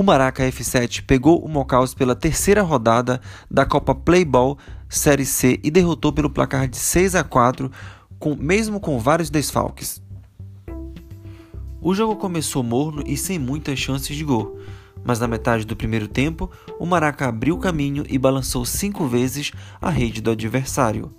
[0.00, 3.20] O Maraca F7 pegou o Mocaus pela terceira rodada
[3.50, 4.56] da Copa Playball
[4.88, 7.70] Série C e derrotou pelo placar de 6 a 4,
[8.18, 10.02] com, mesmo com vários desfalques.
[11.82, 14.58] O jogo começou morno e sem muitas chances de gol,
[15.04, 19.90] mas na metade do primeiro tempo, o Maraca abriu caminho e balançou cinco vezes a
[19.90, 21.10] rede do adversário,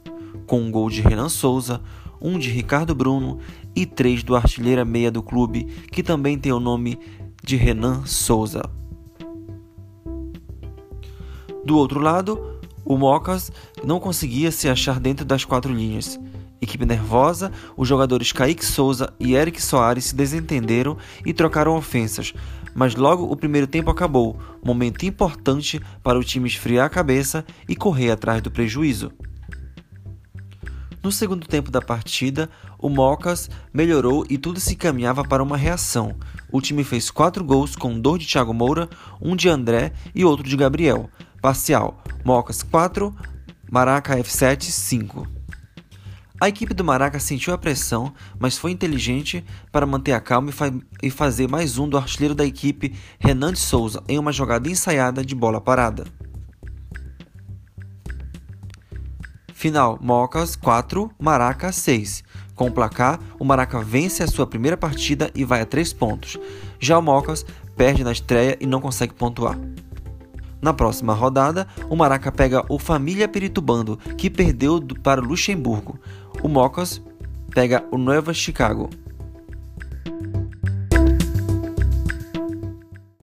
[0.48, 1.82] com um gol de Renan Souza,
[2.20, 3.38] um de Ricardo Bruno
[3.76, 6.98] e três do artilheira meia do clube, que também tem o nome
[7.44, 8.62] de Renan Souza.
[11.64, 13.52] Do outro lado, o Mocas
[13.84, 16.20] não conseguia se achar dentro das quatro linhas.
[16.62, 22.34] Equipe nervosa, os jogadores Kaique Souza e Eric Soares se desentenderam e trocaram ofensas,
[22.76, 27.76] mas logo o primeiro tempo acabou, momento importante para o time esfriar a cabeça e
[27.76, 29.12] correr atrás do prejuízo.
[31.04, 36.16] No segundo tempo da partida, o Mocas melhorou e tudo se caminhava para uma reação.
[36.52, 38.88] O time fez quatro gols com dois de Thiago Moura,
[39.20, 41.10] um de André e outro de Gabriel.
[41.42, 43.16] Parcial: Mocas 4,
[43.72, 45.28] Maraca F7 5.
[46.40, 50.54] A equipe do Maraca sentiu a pressão, mas foi inteligente para manter a calma e,
[50.54, 50.72] fa
[51.02, 55.24] e fazer mais um do artilheiro da equipe, Renan de Souza, em uma jogada ensaiada
[55.24, 56.06] de bola parada.
[59.54, 62.24] Final: Mocas 4, Maraca 6.
[62.56, 66.38] Com o placar, o Maraca vence a sua primeira partida e vai a 3 pontos.
[66.80, 69.58] Já o Mocas perde na estreia e não consegue pontuar.
[70.62, 76.00] Na próxima rodada, o Maraca pega o Família Peritubando, que perdeu para o Luxemburgo.
[76.44, 77.02] O Mocas
[77.50, 78.90] pega o Nova Chicago.